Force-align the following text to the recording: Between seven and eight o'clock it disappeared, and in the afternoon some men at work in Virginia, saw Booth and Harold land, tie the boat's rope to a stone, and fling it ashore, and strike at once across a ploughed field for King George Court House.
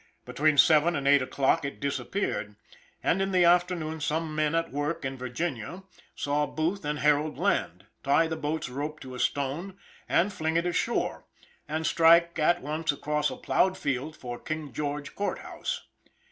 Between 0.25 0.57
seven 0.57 0.95
and 0.95 1.07
eight 1.07 1.21
o'clock 1.21 1.63
it 1.63 1.79
disappeared, 1.79 2.55
and 3.03 3.21
in 3.21 3.31
the 3.31 3.45
afternoon 3.45 4.01
some 4.01 4.33
men 4.33 4.55
at 4.55 4.71
work 4.71 5.05
in 5.05 5.15
Virginia, 5.15 5.83
saw 6.15 6.47
Booth 6.47 6.83
and 6.83 6.97
Harold 6.97 7.37
land, 7.37 7.85
tie 8.01 8.25
the 8.25 8.35
boat's 8.35 8.67
rope 8.67 8.99
to 9.01 9.13
a 9.13 9.19
stone, 9.19 9.77
and 10.09 10.33
fling 10.33 10.57
it 10.57 10.65
ashore, 10.65 11.27
and 11.67 11.85
strike 11.85 12.39
at 12.39 12.63
once 12.63 12.91
across 12.91 13.29
a 13.29 13.35
ploughed 13.37 13.77
field 13.77 14.17
for 14.17 14.39
King 14.39 14.73
George 14.73 15.13
Court 15.13 15.37
House. 15.37 15.83